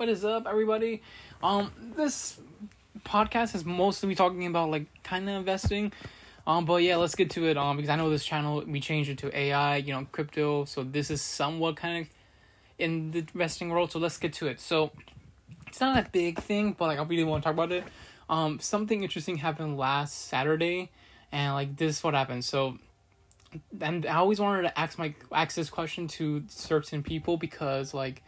What 0.00 0.08
is 0.08 0.24
up, 0.24 0.46
everybody? 0.48 1.02
Um, 1.42 1.70
this 1.94 2.40
podcast 3.04 3.54
is 3.54 3.66
mostly 3.66 4.08
me 4.08 4.14
talking 4.14 4.46
about 4.46 4.70
like 4.70 4.86
kind 5.02 5.28
of 5.28 5.36
investing. 5.36 5.92
Um, 6.46 6.64
but 6.64 6.82
yeah, 6.82 6.96
let's 6.96 7.14
get 7.14 7.28
to 7.32 7.46
it. 7.48 7.58
Um, 7.58 7.76
because 7.76 7.90
I 7.90 7.96
know 7.96 8.08
this 8.08 8.24
channel 8.24 8.64
we 8.66 8.80
changed 8.80 9.10
it 9.10 9.18
to 9.18 9.38
AI, 9.38 9.76
you 9.76 9.92
know, 9.92 10.06
crypto. 10.10 10.64
So 10.64 10.84
this 10.84 11.10
is 11.10 11.20
somewhat 11.20 11.76
kind 11.76 12.00
of 12.00 12.10
in 12.78 13.10
the 13.10 13.18
investing 13.18 13.68
world. 13.68 13.92
So 13.92 13.98
let's 13.98 14.16
get 14.16 14.32
to 14.32 14.46
it. 14.46 14.58
So 14.58 14.90
it's 15.66 15.82
not 15.82 15.98
a 15.98 16.08
big 16.08 16.38
thing, 16.38 16.72
but 16.78 16.86
like 16.86 16.98
I 16.98 17.02
really 17.02 17.24
want 17.24 17.42
to 17.42 17.48
talk 17.48 17.52
about 17.52 17.70
it. 17.70 17.84
Um, 18.30 18.58
something 18.58 19.02
interesting 19.02 19.36
happened 19.36 19.76
last 19.76 20.28
Saturday, 20.28 20.88
and 21.30 21.52
like 21.52 21.76
this 21.76 21.98
is 21.98 22.02
what 22.02 22.14
happened. 22.14 22.46
So 22.46 22.78
and 23.82 24.06
I 24.06 24.14
always 24.14 24.40
wanted 24.40 24.62
to 24.62 24.80
ask 24.80 24.98
my 24.98 25.14
ask 25.30 25.56
this 25.56 25.68
question 25.68 26.08
to 26.08 26.42
certain 26.48 27.02
people 27.02 27.36
because 27.36 27.92
like 27.92 28.22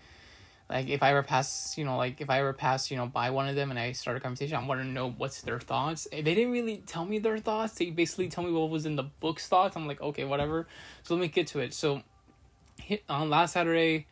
like 0.73 0.89
if 0.89 1.03
I 1.03 1.11
ever 1.11 1.23
pass, 1.23 1.77
you 1.77 1.85
know, 1.85 1.97
like 1.97 2.21
if 2.21 2.31
I 2.31 2.41
ever 2.41 2.53
pass, 2.53 2.91
you 2.91 2.97
know, 2.97 3.07
by 3.07 3.31
one 3.31 3.49
of 3.49 3.55
them 3.55 3.71
and 3.71 3.79
I 3.79 3.93
start 3.93 4.17
a 4.17 4.21
conversation, 4.21 4.57
I 4.57 4.67
want 4.67 4.81
to 4.81 4.87
know 4.87 5.11
what's 5.11 5.43
their 5.43 5.61
thoughts. 5.61 6.09
They 6.11 6.23
didn't 6.23 6.51
really 6.51 6.79
tell 6.87 7.05
me 7.05 7.19
their 7.19 7.39
thoughts. 7.39 7.75
They 7.75 7.91
basically 7.91 8.29
tell 8.29 8.43
me 8.43 8.51
what 8.51 8.71
was 8.71 8.87
in 8.87 8.97
the 8.97 9.03
book's 9.03 9.47
thoughts. 9.47 9.77
I'm 9.77 9.87
like, 9.87 10.01
okay, 10.01 10.25
whatever. 10.25 10.67
So 11.03 11.15
let 11.15 11.21
me 11.21 11.29
get 11.29 11.47
to 11.49 11.61
it. 11.61 11.75
So, 11.75 12.03
on 13.09 13.29
last 13.29 13.53
Saturday, 13.53 14.07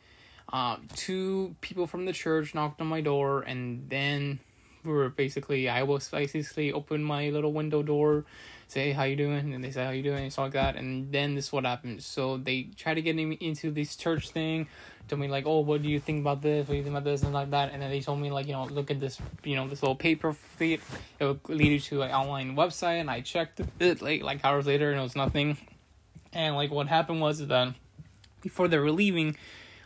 um, 0.53 0.87
two 0.95 1.57
people 1.61 1.87
from 1.87 2.05
the 2.05 2.13
church 2.13 2.55
knocked 2.55 2.81
on 2.81 2.89
my 2.89 3.01
door, 3.01 3.43
and 3.43 3.89
then 3.89 4.41
were 4.85 5.09
basically 5.09 5.69
I 5.69 5.83
was 5.83 6.09
basically 6.09 6.73
open 6.73 7.03
my 7.03 7.31
little 7.31 7.53
window 7.53 7.83
door 7.83 8.25
say 8.71 8.93
how 8.93 9.03
you 9.03 9.17
doing? 9.17 9.53
And 9.53 9.63
they 9.63 9.71
say 9.71 9.85
how 9.85 9.91
you 9.91 10.03
doing? 10.03 10.23
And 10.23 10.33
stuff 10.33 10.45
like 10.45 10.53
that. 10.53 10.77
And 10.77 11.13
then 11.13 11.35
this 11.35 11.47
is 11.47 11.53
what 11.53 11.65
happened. 11.65 12.03
So 12.03 12.37
they 12.37 12.69
try 12.77 12.95
to 12.95 13.03
get 13.03 13.17
me 13.17 13.37
into 13.41 13.71
this 13.71 13.97
church 13.97 14.31
thing 14.31 14.69
told 15.09 15.21
me 15.21 15.27
like 15.27 15.45
oh 15.45 15.59
what 15.59 15.83
do 15.83 15.89
you 15.89 15.99
think 15.99 16.21
about 16.21 16.41
this? 16.41 16.69
What 16.69 16.75
do 16.75 16.77
you 16.77 16.85
think 16.85 16.93
about 16.93 17.03
this? 17.03 17.25
And 17.25 17.33
like 17.33 17.51
that. 17.51 17.73
And 17.73 17.83
then 17.83 17.91
they 17.91 18.01
told 18.01 18.21
me 18.21 18.31
like 18.31 18.47
you 18.47 18.53
know 18.53 18.65
look 18.65 18.93
at 18.93 19.01
this 19.01 19.19
you 19.43 19.57
know 19.57 19.67
this 19.67 19.83
little 19.83 19.97
paper 19.97 20.33
feed. 20.33 20.81
It 21.19 21.25
will 21.25 21.41
lead 21.49 21.73
you 21.73 21.81
to 21.81 22.03
an 22.03 22.13
online 22.13 22.55
website. 22.55 23.01
And 23.01 23.11
i 23.11 23.21
checked 23.21 23.61
it 23.81 24.01
like 24.01 24.23
like 24.23 24.45
hours 24.45 24.67
later 24.67 24.91
and 24.91 25.01
it 25.01 25.03
was 25.03 25.17
nothing. 25.17 25.59
And 26.33 26.55
like 26.55 26.71
what 26.71 26.87
happened 26.87 27.21
was 27.21 27.45
that 27.45 27.75
before 28.41 28.69
they 28.69 28.79
were 28.79 28.93
leaving 28.93 29.37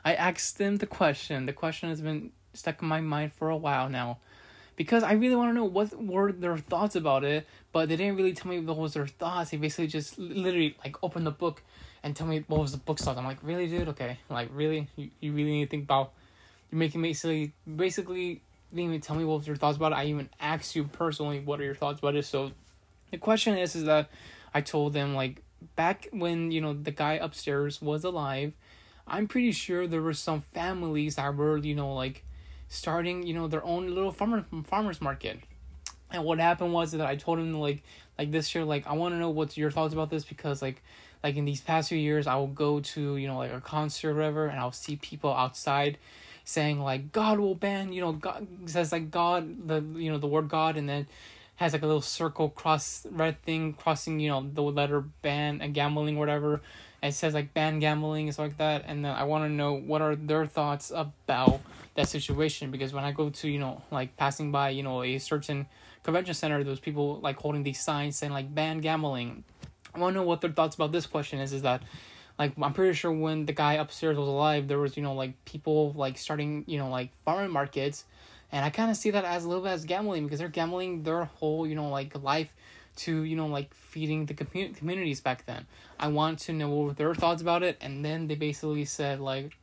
i 0.05 0.15
asked 0.15 0.59
them 0.59 0.77
the 0.77 0.87
question. 0.87 1.47
The 1.47 1.55
question 1.55 1.89
has 1.89 2.03
been 2.03 2.33
stuck 2.53 2.83
in 2.83 2.89
my 2.89 3.01
mind 3.01 3.33
for 3.33 3.49
a 3.49 3.57
while 3.57 3.89
now 3.89 4.19
because 4.77 5.03
I 5.03 5.13
really 5.13 5.37
want 5.37 5.51
to 5.51 5.55
know 5.55 5.65
what 5.65 6.03
were 6.03 6.33
their 6.33 6.57
thoughts 6.57 6.97
about 6.97 7.25
it, 7.25 7.47
but 7.73 7.89
they 7.89 7.97
didn't 7.97 8.17
really 8.17 8.33
tell 8.33 8.51
me 8.51 8.61
what 8.61 8.77
was 8.77 8.95
their 8.95 9.07
thoughts. 9.07 9.51
They 9.51 9.57
basically 9.57 9.87
just 9.87 10.19
literally 10.19 10.77
like 10.85 10.97
opened 11.03 11.27
the 11.27 11.31
book 11.31 11.63
and 12.03 12.15
tell 12.15 12.27
me 12.27 12.45
what 12.49 12.61
was 12.61 12.73
the 12.73 12.79
book's 12.79 13.03
thoughts. 13.03 13.19
I'm 13.19 13.25
like, 13.25 13.39
really, 13.43 13.67
dude? 13.67 13.89
Okay, 13.89 14.19
like 14.29 14.49
really, 14.53 14.89
you, 14.97 15.11
you 15.21 15.33
really 15.33 15.53
need 15.53 15.65
to 15.65 15.71
think 15.71 15.85
about. 15.85 16.13
You're 16.71 16.79
making 16.79 17.03
basically 17.03 17.53
basically 17.77 18.41
didn't 18.71 18.85
even 18.87 19.01
tell 19.01 19.17
me 19.17 19.25
what 19.25 19.39
was 19.39 19.47
your 19.47 19.57
thoughts 19.57 19.77
about 19.77 19.93
it. 19.93 19.97
I 19.97 20.07
even 20.07 20.29
asked 20.41 20.75
you 20.75 20.85
personally 20.85 21.41
what 21.41 21.61
are 21.61 21.65
your 21.65 21.75
thoughts 21.75 22.01
about 22.01 22.17
it. 22.17 22.25
So 22.25 22.51
the 23.11 23.19
question 23.19 23.57
is, 23.57 23.77
is 23.77 23.85
that 23.85 24.09
I 24.53 24.61
told 24.61 24.93
them 24.93 25.15
like 25.15 25.43
back 25.77 26.09
when 26.11 26.51
you 26.51 26.61
know 26.61 26.73
the 26.73 26.91
guy 26.91 27.15
upstairs 27.15 27.81
was 27.81 28.05
alive. 28.05 28.53
I'm 29.07 29.29
pretty 29.29 29.53
sure 29.53 29.87
there 29.87 30.01
were 30.01 30.15
some 30.15 30.43
families 30.53 31.17
that 31.17 31.35
were 31.37 31.59
you 31.59 31.75
know 31.75 31.95
like 31.95 32.25
starting, 32.69 33.27
you 33.27 33.35
know, 33.35 33.49
their 33.49 33.65
own 33.65 33.95
little 33.95 34.13
farmer 34.13 34.45
farmers 34.65 35.01
market. 35.01 35.41
And 36.11 36.25
what 36.25 36.39
happened 36.39 36.73
was 36.73 36.93
that 36.93 37.07
I 37.07 37.17
told 37.17 37.39
him 37.39 37.53
like 37.55 37.83
like 38.19 38.31
this 38.31 38.55
year 38.55 38.65
like 38.65 38.87
I 38.87 38.93
want 38.95 39.15
to 39.15 39.19
know 39.19 39.31
what's 39.31 39.57
your 39.57 39.71
thoughts 39.71 39.95
about 39.95 40.11
this 40.11 40.25
because 40.25 40.63
like 40.63 40.83
like 41.23 41.37
in 41.37 41.45
these 41.45 41.61
past 41.61 41.89
few 41.89 41.99
years 41.99 42.27
I 42.27 42.37
will 42.37 42.47
go 42.47 42.81
to 42.81 43.17
you 43.17 43.27
know 43.27 43.39
like 43.39 43.53
a 43.53 43.61
concert 43.61 44.11
or 44.11 44.15
whatever 44.15 44.47
and 44.47 44.59
I'll 44.59 44.73
see 44.73 44.97
people 44.97 45.33
outside 45.33 45.99
saying 46.45 46.81
like 46.81 47.13
God 47.13 47.41
will 47.41 47.55
ban 47.55 47.93
you 47.93 48.01
know 48.01 48.13
God 48.13 48.47
says 48.67 48.93
like 48.93 49.11
God 49.11 49.69
the 49.69 49.83
you 49.99 50.11
know 50.11 50.19
the 50.19 50.27
word 50.27 50.49
God 50.49 50.77
and 50.77 50.89
then 50.89 51.07
has 51.57 51.73
like 51.73 51.83
a 51.83 51.87
little 51.87 52.03
circle 52.03 52.49
cross 52.49 53.07
red 53.11 53.41
thing 53.43 53.73
crossing 53.73 54.21
you 54.21 54.29
know 54.29 54.47
the 54.53 54.63
letter 54.63 55.01
ban 55.01 55.61
and 55.61 55.75
gambling 55.75 56.19
whatever 56.19 56.61
it 57.03 57.13
says 57.13 57.35
like 57.35 57.53
ban 57.55 57.81
gambling 57.81 58.27
and 58.27 58.35
stuff 58.35 58.45
like 58.49 58.59
that 58.59 58.85
and 58.87 59.05
then 59.05 59.15
I 59.15 59.25
want 59.25 59.45
to 59.45 59.49
know 59.49 59.75
what 59.75 60.03
are 60.03 60.15
their 60.15 60.47
thoughts 60.47 60.93
about 60.95 61.61
that 61.95 62.09
situation 62.09 62.71
because 62.71 62.93
when 62.93 63.05
I 63.05 63.13
go 63.13 63.31
to 63.31 63.49
you 63.49 63.59
know 63.59 63.83
like 63.91 64.17
passing 64.17 64.51
by 64.51 64.71
you 64.71 64.83
know 64.83 65.03
a 65.03 65.19
certain 65.19 65.67
convention 66.03 66.35
center, 66.35 66.63
those 66.65 66.81
people 66.81 67.21
like 67.21 67.37
holding 67.37 67.63
these 67.63 67.81
signs 67.81 68.17
saying 68.17 68.33
like 68.33 68.55
ban 68.55 68.81
gambling. 68.81 69.45
I 69.95 70.01
want 70.01 70.15
to 70.15 70.21
know 70.21 70.27
what 70.27 70.41
their 70.41 70.51
thoughts 70.51 70.75
about 70.75 70.93
this 70.93 71.07
question 71.07 71.39
is. 71.39 71.53
Is 71.53 71.63
that 71.63 71.83
like 72.39 72.53
I'm 72.61 72.73
pretty 72.73 72.95
sure 72.95 73.13
when 73.13 73.47
the 73.47 73.53
guy 73.53 73.75
upstairs 73.75 74.17
was 74.17 74.29
alive, 74.29 74.69
there 74.69 74.79
was 74.79 74.97
you 74.97 75.03
know 75.03 75.15
like 75.15 75.45
people 75.45 75.93
like 75.93 76.19
starting 76.19 76.65
you 76.67 76.79
know 76.79 76.91
like 76.91 77.15
farm 77.25 77.51
markets, 77.51 78.05
and 78.51 78.65
I 78.65 78.71
kind 78.71 78.91
of 78.91 78.97
see 78.97 79.11
that 79.11 79.25
as 79.25 79.45
a 79.45 79.49
little 79.49 79.63
bit 79.63 79.71
as 79.71 79.85
gambling 79.85 80.25
because 80.25 80.41
they're 80.41 80.49
gambling 80.49 81.05
their 81.05 81.25
whole 81.25 81.67
you 81.67 81.75
know 81.77 81.89
like 81.89 82.21
life 82.23 82.53
to 82.97 83.23
you 83.23 83.37
know 83.37 83.47
like 83.47 83.73
feeding 83.75 84.27
the 84.27 84.35
commu- 84.35 84.77
communities 84.77 85.21
back 85.21 85.47
then. 85.47 85.67
I 85.99 86.09
want 86.09 86.41
to 86.41 86.53
know 86.53 86.69
what 86.69 86.97
their 86.97 87.15
thoughts 87.15 87.41
about 87.41 87.63
it, 87.63 87.79
and 87.81 88.05
then 88.05 88.27
they 88.27 88.35
basically 88.35 88.85
said 88.85 89.21
like, 89.21 89.57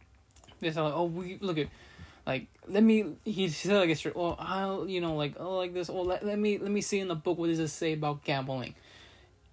they 0.62 0.72
said 0.72 0.82
like, 0.82 0.94
oh 0.94 1.06
we 1.06 1.38
look 1.42 1.58
at 1.58 1.68
like 2.26 2.48
let 2.68 2.84
me 2.84 3.16
he 3.26 3.50
said 3.50 3.78
like 3.78 3.90
this 3.90 4.06
well 4.16 4.36
I'll 4.40 4.88
you 4.88 5.02
know 5.02 5.16
like 5.16 5.36
oh 5.40 5.58
like 5.58 5.74
this. 5.74 5.90
Oh 5.90 6.02
let, 6.02 6.26
let 6.26 6.38
me 6.38 6.58
let 6.58 6.72
me 6.72 6.82
see 6.82 7.00
in 7.00 7.08
the 7.08 7.16
book 7.16 7.38
what 7.38 7.48
does 7.48 7.60
it 7.60 7.70
say 7.70 7.94
about 7.94 8.24
gambling. 8.24 8.76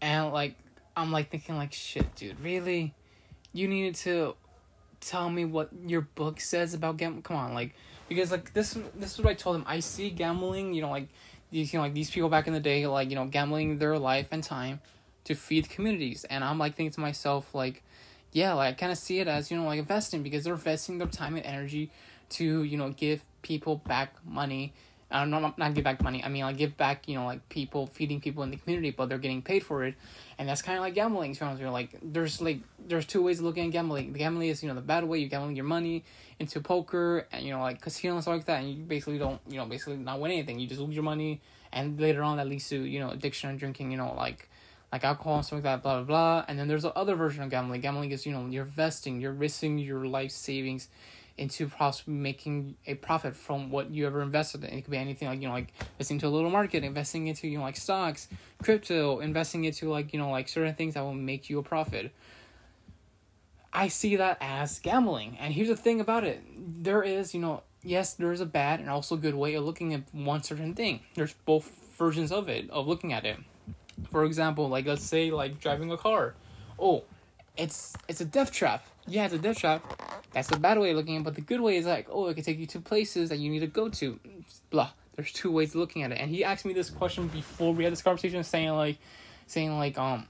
And 0.01 0.33
like 0.33 0.56
I'm 0.97 1.11
like 1.12 1.31
thinking 1.31 1.57
like 1.57 1.73
shit 1.73 2.15
dude 2.15 2.41
really? 2.41 2.95
You 3.53 3.69
needed 3.69 3.95
to 3.97 4.34
tell 5.01 5.31
me 5.31 5.45
what 5.45 5.71
your 5.87 6.03
book 6.03 6.41
says 6.41 6.75
about 6.75 6.97
gambling 6.97 7.23
come 7.23 7.37
on 7.37 7.55
like 7.55 7.75
because 8.09 8.31
like 8.31 8.53
this 8.53 8.77
this 8.95 9.12
is 9.12 9.19
what 9.19 9.31
I 9.31 9.34
told 9.34 9.57
him. 9.57 9.65
I 9.67 9.81
see 9.81 10.11
gambling 10.11 10.75
you 10.75 10.83
know 10.83 10.91
like 10.91 11.09
you 11.51 11.67
know 11.73 11.81
like 11.81 11.95
these 11.95 12.11
people 12.11 12.28
back 12.28 12.47
in 12.47 12.53
the 12.53 12.61
day 12.61 12.87
like 12.87 13.09
you 13.09 13.17
know 13.17 13.27
gambling 13.27 13.78
their 13.78 13.99
life 13.99 14.28
and 14.31 14.45
time 14.45 14.81
to 15.25 15.34
feed 15.34 15.71
communities. 15.71 16.25
And 16.28 16.45
I'm 16.45 16.59
like 16.59 16.75
thinking 16.75 16.93
to 16.93 17.01
myself 17.01 17.55
like 17.55 17.83
yeah 18.33 18.53
like 18.55 18.75
I 18.75 18.77
kind 18.77 18.93
of 18.93 18.99
see 18.99 19.21
it 19.21 19.28
as 19.28 19.50
you 19.50 19.56
know 19.56 19.65
like 19.65 19.78
investing 19.78 20.22
because 20.22 20.44
they're 20.44 20.55
investing 20.55 20.99
their 20.99 21.09
time 21.09 21.37
and 21.37 21.44
energy 21.44 21.91
to 22.31 22.62
you 22.62 22.77
know 22.77 22.91
give 22.91 23.25
people 23.43 23.77
back 23.77 24.15
money 24.25 24.72
uh, 25.11 25.25
not, 25.25 25.56
not 25.56 25.75
give 25.75 25.84
back 25.84 26.03
money. 26.03 26.22
I 26.22 26.28
mean, 26.28 26.43
like 26.43 26.59
give 26.59 26.77
back, 26.77 27.09
you 27.09 27.15
know, 27.15 27.25
like 27.25 27.49
people 27.49 27.87
feeding 27.87 28.21
people 28.21 28.43
in 28.43 28.50
the 28.50 28.56
community, 28.56 28.91
but 28.91 29.09
they're 29.09 29.19
getting 29.19 29.41
paid 29.41 29.65
for 29.65 29.84
it, 29.84 29.94
and 30.37 30.49
that's 30.49 30.61
kind 30.61 30.77
of 30.77 30.83
like 30.83 30.94
gambling. 30.94 31.37
You're 31.59 31.71
like, 31.71 31.97
there's 32.03 32.43
like 32.43 32.61
there's 32.78 33.06
two 33.06 33.22
ways 33.22 33.39
of 33.39 33.47
looking 33.47 33.66
at 33.66 33.72
gambling. 33.72 34.12
The 34.12 34.19
gambling 34.19 34.49
is 34.49 34.62
you 34.62 34.69
know 34.69 34.75
the 34.75 34.83
bad 34.83 35.05
way. 35.05 35.19
You're 35.19 35.31
gambling 35.31 35.56
your 35.56 35.65
money 35.65 36.05
into 36.39 36.60
poker 36.60 37.27
and 37.33 37.45
you 37.45 37.53
know 37.53 37.60
like 37.60 37.81
casino 37.81 38.15
and 38.15 38.22
stuff 38.22 38.34
like 38.34 38.45
that, 38.47 38.60
and 38.60 38.71
you 38.71 38.83
basically 38.83 39.19
don't 39.19 39.41
you 39.49 39.56
know 39.56 39.65
basically 39.65 39.97
not 39.97 40.21
win 40.21 40.33
anything. 40.33 40.59
You 40.59 40.66
just 40.66 40.81
lose 40.81 40.95
your 40.95 41.05
money, 41.05 41.41
and 41.72 41.99
later 41.99 42.22
on 42.22 42.37
that 42.37 42.47
leads 42.47 42.69
to 42.69 42.78
you 42.78 43.00
know 43.00 43.10
addiction 43.10 43.49
and 43.49 43.59
drinking. 43.59 43.91
You 43.91 43.97
know 43.97 44.15
like 44.15 44.47
like 44.93 45.04
alcohol 45.04 45.37
and 45.37 45.44
stuff 45.44 45.56
like 45.59 45.62
that. 45.65 45.82
Blah 45.82 46.03
blah 46.03 46.04
blah. 46.04 46.44
And 46.49 46.59
then 46.59 46.69
there's 46.69 46.82
the 46.82 46.94
other 46.94 47.15
version 47.15 47.43
of 47.43 47.50
gambling. 47.50 47.81
Gambling 47.81 48.12
is 48.12 48.26
you 48.26 48.32
know 48.32 48.47
you're 48.47 48.65
investing, 48.65 49.21
you're 49.21 49.32
risking 49.32 49.78
your 49.78 50.06
life 50.06 50.32
savings 50.32 50.88
into 51.38 51.69
possibly 51.69 52.15
making 52.15 52.76
a 52.87 52.94
profit 52.94 53.34
from 53.34 53.71
what 53.71 53.91
you 53.91 54.06
ever 54.06 54.21
invested 54.21 54.65
in. 54.65 54.71
It 54.71 54.82
could 54.82 54.91
be 54.91 54.98
anything 54.98 55.28
like, 55.28 55.41
you 55.41 55.47
know, 55.47 55.54
like 55.54 55.72
investing 55.93 56.16
into 56.16 56.27
a 56.27 56.28
little 56.28 56.50
market, 56.50 56.82
investing 56.82 57.28
into, 57.28 57.47
you 57.47 57.59
know, 57.59 57.65
like 57.65 57.77
stocks, 57.77 58.28
crypto, 58.62 59.21
investing 59.21 59.65
into 59.65 59.88
like, 59.88 60.12
you 60.12 60.19
know, 60.19 60.31
like 60.31 60.48
certain 60.48 60.75
things 60.75 60.94
that 60.94 61.03
will 61.03 61.15
make 61.15 61.48
you 61.48 61.60
a 61.60 61.62
profit. 61.62 62.12
I 63.72 63.88
see 63.88 64.16
that 64.16 64.38
as 64.41 64.81
gambling. 64.81 65.38
And 65.38 65.54
here's 65.54 65.69
the 65.69 65.77
thing 65.77 66.00
about 66.00 66.25
it. 66.25 66.43
There 66.82 67.03
is, 67.03 67.34
you 67.34 67.41
know, 67.41 67.62
yes, 67.82 68.15
there's 68.15 68.41
a 68.41 68.47
bad 68.47 68.81
and 68.81 68.91
also 68.91 69.16
good 69.16 69.34
way 69.34 69.54
of 69.54 69.65
looking 69.65 69.94
at 69.94 70.03
one 70.12 70.43
certain 70.43 70.75
thing. 70.75 71.00
There's 71.15 71.34
both 71.44 71.71
versions 71.97 72.32
of 72.32 72.48
it, 72.48 72.69
of 72.71 72.88
looking 72.88 73.12
at 73.12 73.25
it. 73.25 73.38
For 74.10 74.25
example, 74.25 74.69
like 74.69 74.86
let's 74.86 75.04
say 75.04 75.31
like 75.31 75.60
driving 75.60 75.91
a 75.92 75.97
car. 75.97 76.34
Oh, 76.78 77.04
it's 77.56 77.94
it's 78.09 78.20
a 78.20 78.25
death 78.25 78.53
trap. 78.53 78.86
Yeah, 79.06 79.25
it's 79.25 79.34
a 79.34 79.38
death 79.38 79.59
trap. 79.59 79.82
That's 80.32 80.48
the 80.48 80.59
bad 80.59 80.78
way 80.78 80.91
of 80.91 80.97
looking 80.97 81.16
at 81.16 81.20
it, 81.20 81.25
but 81.25 81.34
the 81.34 81.41
good 81.41 81.60
way 81.60 81.76
is 81.76 81.86
like, 81.86 82.06
oh, 82.10 82.28
it 82.28 82.34
can 82.34 82.44
take 82.44 82.59
you 82.59 82.66
to 82.66 82.81
places 82.81 83.30
that 83.30 83.39
you 83.39 83.50
need 83.50 83.60
to 83.60 83.66
go 83.66 83.89
to. 83.89 84.21
Blah. 84.71 84.91
There's 85.16 85.33
two 85.33 85.50
ways 85.50 85.71
of 85.71 85.77
looking 85.77 86.04
at 86.04 86.12
it. 86.12 86.18
And 86.21 86.30
he 86.30 86.45
asked 86.45 86.65
me 86.65 86.72
this 86.72 86.91
question 86.91 87.27
before 87.28 87.74
we 87.74 87.83
had 87.83 87.92
this 87.92 88.03
conversation, 88.03 88.45
saying 88.45 88.71
like, 88.71 88.98
saying 89.47 89.77
like, 89.77 89.98
um, 89.98 90.28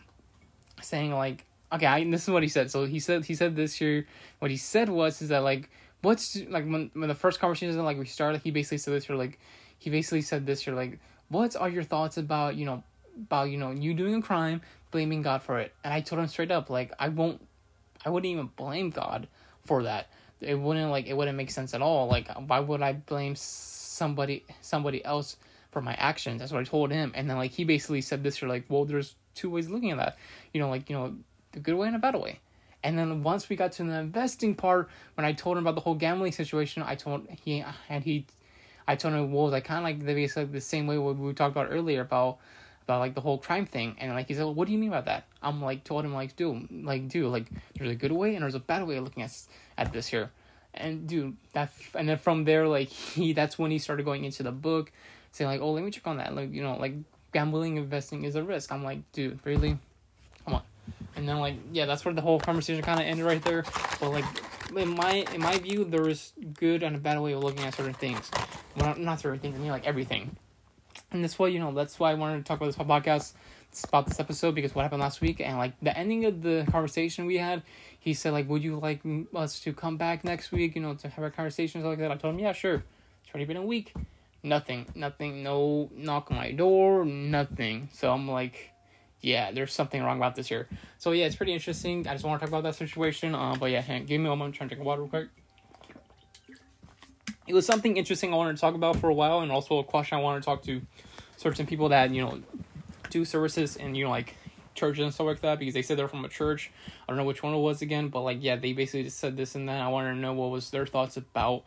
saying 0.80 1.12
like, 1.12 1.44
okay, 1.72 1.86
I, 1.86 2.04
this 2.04 2.22
is 2.22 2.30
what 2.30 2.42
he 2.42 2.48
said. 2.48 2.70
So 2.70 2.86
he 2.86 3.00
said 3.00 3.24
he 3.24 3.34
said 3.34 3.54
this 3.54 3.80
year. 3.80 4.06
What 4.38 4.50
he 4.50 4.56
said 4.56 4.88
was 4.88 5.20
is 5.20 5.28
that 5.28 5.42
like, 5.42 5.68
what's 6.00 6.36
like 6.48 6.64
when 6.64 6.90
when 6.94 7.08
the 7.08 7.14
first 7.14 7.40
conversation 7.40 7.76
like 7.84 7.98
we 7.98 8.06
started, 8.06 8.40
he 8.42 8.50
basically 8.50 8.78
said 8.78 8.94
this 8.94 9.08
year 9.08 9.18
like, 9.18 9.38
he 9.78 9.90
basically 9.90 10.22
said 10.22 10.46
this 10.46 10.66
year 10.66 10.74
like, 10.74 10.98
what 11.28 11.54
are 11.56 11.68
your 11.68 11.82
thoughts 11.82 12.16
about 12.16 12.56
you 12.56 12.64
know 12.64 12.82
about 13.18 13.50
you 13.50 13.58
know 13.58 13.70
you 13.70 13.94
doing 13.94 14.14
a 14.14 14.22
crime 14.22 14.60
blaming 14.90 15.22
god 15.22 15.42
for 15.42 15.58
it. 15.60 15.72
And 15.84 15.92
i 15.92 16.00
told 16.00 16.20
him 16.20 16.28
straight 16.28 16.50
up 16.50 16.70
like 16.70 16.92
i 16.98 17.08
won't 17.08 17.40
i 18.04 18.10
wouldn't 18.10 18.30
even 18.30 18.50
blame 18.56 18.90
god 18.90 19.28
for 19.64 19.82
that. 19.82 20.08
It 20.40 20.54
wouldn't 20.54 20.90
like 20.90 21.06
it 21.06 21.16
wouldn't 21.16 21.36
make 21.36 21.50
sense 21.50 21.74
at 21.74 21.82
all. 21.82 22.06
Like 22.08 22.28
why 22.46 22.60
would 22.60 22.82
i 22.82 22.92
blame 22.92 23.34
somebody 23.36 24.44
somebody 24.60 25.04
else 25.04 25.36
for 25.70 25.82
my 25.82 25.94
actions? 25.94 26.40
That's 26.40 26.52
what 26.52 26.60
i 26.60 26.64
told 26.64 26.90
him. 26.90 27.12
And 27.14 27.28
then 27.28 27.36
like 27.36 27.50
he 27.50 27.64
basically 27.64 28.00
said 28.00 28.22
this 28.22 28.40
you're 28.40 28.48
like 28.48 28.64
well 28.68 28.84
there's 28.84 29.14
two 29.34 29.50
ways 29.50 29.66
of 29.66 29.72
looking 29.72 29.90
at 29.90 29.98
that. 29.98 30.16
You 30.52 30.60
know 30.60 30.70
like 30.70 30.88
you 30.88 30.96
know 30.96 31.14
the 31.52 31.60
good 31.60 31.74
way 31.74 31.86
and 31.86 31.96
a 31.96 31.98
bad 31.98 32.14
way. 32.14 32.40
And 32.82 32.98
then 32.98 33.22
once 33.22 33.48
we 33.48 33.56
got 33.56 33.72
to 33.72 33.84
the 33.84 33.98
investing 33.98 34.54
part, 34.54 34.88
when 35.14 35.24
I 35.24 35.32
told 35.32 35.56
him 35.56 35.64
about 35.64 35.74
the 35.74 35.80
whole 35.80 35.94
gambling 35.94 36.32
situation, 36.32 36.82
I 36.82 36.94
told 36.94 37.26
he 37.42 37.64
and 37.88 38.04
he, 38.04 38.26
I 38.86 38.94
told 38.94 39.14
him 39.14 39.32
well, 39.32 39.48
like 39.48 39.64
kind 39.64 39.78
of 39.78 39.84
like 39.84 39.98
the 39.98 40.14
basically 40.14 40.44
the 40.44 40.60
same 40.60 40.86
way 40.86 40.96
what 40.96 41.16
we 41.16 41.32
talked 41.32 41.52
about 41.52 41.68
earlier 41.70 42.02
about 42.02 42.38
about 42.88 43.00
like 43.00 43.14
the 43.14 43.20
whole 43.20 43.36
crime 43.36 43.66
thing. 43.66 43.96
And 43.98 44.14
like 44.14 44.28
he 44.28 44.34
said, 44.34 44.44
well, 44.44 44.54
what 44.54 44.66
do 44.66 44.72
you 44.72 44.78
mean 44.78 44.88
by 44.88 45.02
that? 45.02 45.24
I'm 45.42 45.60
like 45.60 45.84
told 45.84 46.06
him 46.06 46.14
like 46.14 46.36
dude, 46.36 46.68
like 46.70 47.08
dude, 47.08 47.30
like 47.30 47.46
there's 47.76 47.90
a 47.90 47.94
good 47.94 48.12
way 48.12 48.34
and 48.34 48.42
there's 48.42 48.54
a 48.54 48.60
bad 48.60 48.86
way 48.86 48.96
of 48.96 49.04
looking 49.04 49.22
at 49.22 49.30
at 49.76 49.92
this 49.92 50.06
here. 50.06 50.30
And 50.72 51.06
dude, 51.06 51.36
that 51.52 51.70
and 51.94 52.08
then 52.08 52.16
from 52.16 52.44
there 52.44 52.66
like 52.66 52.88
he 53.14 53.34
that's 53.34 53.58
when 53.58 53.70
he 53.70 53.78
started 53.78 54.06
going 54.06 54.24
into 54.24 54.42
the 54.42 54.52
book, 54.52 54.90
saying 55.32 55.50
like 55.50 55.60
oh 55.60 55.72
let 55.72 55.84
me 55.84 55.90
check 55.90 56.06
on 56.06 56.16
that 56.16 56.34
like 56.34 56.50
you 56.52 56.62
know 56.62 56.76
like 56.78 56.94
gambling 57.34 57.76
investing 57.76 58.24
is 58.24 58.36
a 58.36 58.42
risk. 58.42 58.72
I'm 58.72 58.82
like 58.82 59.00
dude 59.12 59.38
really, 59.44 59.76
come 60.46 60.54
on. 60.54 60.62
And 61.14 61.28
then 61.28 61.40
like 61.40 61.56
yeah, 61.72 61.84
that's 61.84 62.06
where 62.06 62.14
the 62.14 62.22
whole 62.22 62.40
conversation 62.40 62.82
kind 62.82 63.00
of 63.00 63.04
ended 63.04 63.26
right 63.26 63.44
there. 63.44 63.64
But 64.00 64.12
like 64.12 64.24
in 64.74 64.94
my 64.94 65.26
in 65.34 65.42
my 65.42 65.58
view, 65.58 65.84
there 65.84 66.08
is 66.08 66.32
good 66.54 66.82
and 66.82 66.96
a 66.96 66.98
bad 66.98 67.20
way 67.20 67.32
of 67.32 67.44
looking 67.44 67.66
at 67.66 67.74
certain 67.74 67.92
things. 67.92 68.30
Well, 68.76 68.86
not, 68.86 68.98
not 68.98 69.20
certain 69.20 69.40
things. 69.40 69.56
I 69.56 69.58
mean 69.58 69.72
like 69.72 69.86
everything. 69.86 70.36
And 71.10 71.24
that's 71.24 71.38
why 71.38 71.48
you 71.48 71.58
know 71.58 71.72
that's 71.72 71.98
why 71.98 72.10
I 72.10 72.14
wanted 72.14 72.38
to 72.38 72.44
talk 72.44 72.58
about 72.58 72.66
this 72.66 72.76
podcast 72.76 73.32
about 73.88 74.06
this 74.06 74.18
episode 74.18 74.54
because 74.54 74.74
what 74.74 74.82
happened 74.82 75.02
last 75.02 75.20
week 75.20 75.40
and 75.40 75.58
like 75.58 75.78
the 75.80 75.96
ending 75.96 76.24
of 76.24 76.42
the 76.42 76.66
conversation 76.70 77.26
we 77.26 77.38
had. 77.38 77.62
He 78.00 78.14
said 78.14 78.32
like, 78.32 78.48
"Would 78.48 78.62
you 78.62 78.78
like 78.78 79.00
us 79.34 79.60
to 79.60 79.72
come 79.72 79.96
back 79.96 80.24
next 80.24 80.52
week? 80.52 80.74
You 80.74 80.82
know, 80.82 80.94
to 80.94 81.08
have 81.08 81.24
a 81.24 81.30
conversation 81.30 81.82
like 81.82 81.98
that." 81.98 82.10
I 82.10 82.16
told 82.16 82.34
him, 82.34 82.40
"Yeah, 82.40 82.52
sure." 82.52 82.82
It's 83.22 83.34
already 83.34 83.46
been 83.46 83.56
a 83.56 83.62
week. 83.62 83.92
Nothing, 84.42 84.86
nothing, 84.94 85.42
no 85.42 85.90
knock 85.94 86.30
on 86.30 86.36
my 86.36 86.52
door, 86.52 87.04
nothing. 87.04 87.88
So 87.92 88.12
I'm 88.12 88.28
like, 88.28 88.70
yeah, 89.20 89.50
there's 89.50 89.72
something 89.72 90.02
wrong 90.02 90.16
about 90.16 90.36
this 90.36 90.48
here. 90.48 90.68
So 90.98 91.12
yeah, 91.12 91.26
it's 91.26 91.36
pretty 91.36 91.52
interesting. 91.52 92.06
I 92.06 92.12
just 92.12 92.24
want 92.24 92.40
to 92.40 92.46
talk 92.46 92.50
about 92.50 92.62
that 92.62 92.76
situation. 92.76 93.34
Um, 93.34 93.58
but 93.58 93.70
yeah, 93.70 93.80
hang, 93.80 94.06
give 94.06 94.20
me 94.20 94.26
a 94.26 94.30
moment. 94.30 94.48
I'm 94.48 94.52
trying 94.52 94.68
to 94.70 94.76
drink 94.76 94.86
water 94.86 95.02
real 95.02 95.10
quick. 95.10 95.28
It 97.48 97.54
was 97.54 97.64
something 97.64 97.96
interesting 97.96 98.32
I 98.34 98.36
wanted 98.36 98.56
to 98.56 98.60
talk 98.60 98.74
about 98.74 98.96
for 98.96 99.08
a 99.08 99.14
while, 99.14 99.40
and 99.40 99.50
also 99.50 99.78
a 99.78 99.84
question 99.84 100.18
I 100.18 100.20
wanted 100.20 100.40
to 100.40 100.44
talk 100.44 100.62
to 100.64 100.82
certain 101.38 101.66
people 101.66 101.88
that 101.88 102.10
you 102.10 102.20
know 102.20 102.42
do 103.08 103.24
services 103.24 103.76
and 103.76 103.96
you 103.96 104.04
know 104.04 104.10
like 104.10 104.36
churches 104.74 105.02
and 105.02 105.14
stuff 105.14 105.26
like 105.26 105.40
that 105.40 105.58
because 105.58 105.72
they 105.72 105.82
said 105.82 105.98
they're 105.98 106.08
from 106.08 106.26
a 106.26 106.28
church. 106.28 106.70
I 106.86 107.06
don't 107.08 107.16
know 107.16 107.24
which 107.24 107.42
one 107.42 107.54
it 107.54 107.58
was 107.58 107.80
again, 107.80 108.08
but 108.08 108.20
like 108.20 108.38
yeah, 108.40 108.56
they 108.56 108.74
basically 108.74 109.04
just 109.04 109.18
said 109.18 109.36
this 109.36 109.54
and 109.54 109.66
that. 109.68 109.80
I 109.80 109.88
wanted 109.88 110.10
to 110.10 110.18
know 110.18 110.34
what 110.34 110.50
was 110.50 110.70
their 110.70 110.84
thoughts 110.84 111.16
about 111.16 111.64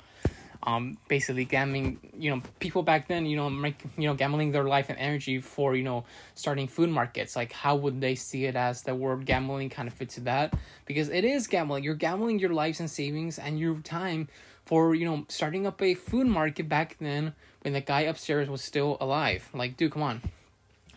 um, 0.63 0.97
basically 1.07 1.45
gambling, 1.45 1.99
you 2.17 2.29
know, 2.29 2.41
people 2.59 2.83
back 2.83 3.07
then, 3.07 3.25
you 3.25 3.35
know, 3.35 3.49
make, 3.49 3.83
you 3.97 4.07
know, 4.07 4.13
gambling 4.13 4.51
their 4.51 4.65
life 4.65 4.89
and 4.89 4.99
energy 4.99 5.41
for, 5.41 5.75
you 5.75 5.83
know, 5.83 6.05
starting 6.35 6.67
food 6.67 6.89
markets. 6.89 7.35
Like, 7.35 7.51
how 7.51 7.75
would 7.77 7.99
they 7.99 8.15
see 8.15 8.45
it 8.45 8.55
as 8.55 8.83
the 8.83 8.93
word 8.93 9.25
gambling 9.25 9.69
kind 9.69 9.87
of 9.87 9.93
fits 9.93 10.15
to 10.15 10.21
that? 10.21 10.53
Because 10.85 11.09
it 11.09 11.25
is 11.25 11.47
gambling. 11.47 11.83
You're 11.83 11.95
gambling 11.95 12.39
your 12.39 12.53
lives 12.53 12.79
and 12.79 12.89
savings 12.89 13.39
and 13.39 13.59
your 13.59 13.75
time 13.77 14.27
for, 14.65 14.95
you 14.95 15.05
know, 15.05 15.25
starting 15.29 15.67
up 15.67 15.81
a 15.81 15.93
food 15.93 16.27
market 16.27 16.69
back 16.69 16.97
then 16.99 17.33
when 17.61 17.73
the 17.73 17.81
guy 17.81 18.01
upstairs 18.01 18.49
was 18.49 18.61
still 18.61 18.97
alive. 18.99 19.49
Like, 19.53 19.77
dude, 19.77 19.91
come 19.91 20.03
on. 20.03 20.21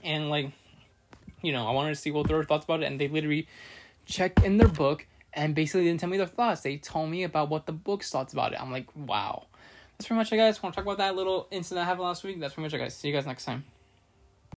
And, 0.02 0.30
like, 0.30 0.52
you 1.42 1.52
know, 1.52 1.66
I 1.66 1.72
wanted 1.72 1.90
to 1.90 1.96
see 1.96 2.10
what 2.10 2.28
their 2.28 2.44
thoughts 2.44 2.64
about 2.64 2.82
it, 2.82 2.86
and 2.86 3.00
they 3.00 3.08
literally 3.08 3.48
checked 4.06 4.42
in 4.44 4.58
their 4.58 4.68
book 4.68 5.06
and 5.32 5.54
basically 5.54 5.84
didn't 5.84 6.00
tell 6.00 6.08
me 6.08 6.18
their 6.18 6.26
thoughts. 6.26 6.60
They 6.60 6.76
told 6.76 7.10
me 7.10 7.24
about 7.24 7.48
what 7.48 7.66
the 7.66 7.72
book's 7.72 8.10
thoughts 8.10 8.32
about 8.32 8.52
it. 8.52 8.60
I'm 8.60 8.70
like, 8.70 8.86
wow 8.94 9.46
that's 9.96 10.08
pretty 10.08 10.18
much 10.18 10.32
it, 10.32 10.36
guys. 10.36 10.62
Want 10.62 10.74
to 10.74 10.76
talk 10.76 10.84
about 10.84 10.98
that 10.98 11.16
little 11.16 11.46
incident 11.50 11.82
that 11.82 11.86
happened 11.86 12.04
last 12.04 12.24
week? 12.24 12.40
That's 12.40 12.54
pretty 12.54 12.66
much 12.66 12.74
it, 12.74 12.78
guys. 12.78 12.96
See 12.96 13.08
you 13.08 13.14
guys 13.14 13.26
next 13.26 13.44
time. 13.44 13.64